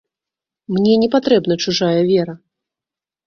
Мне 0.77 0.93
не 1.01 1.09
патрэбна 1.17 1.57
чужая 1.65 2.01
вера. 2.11 2.33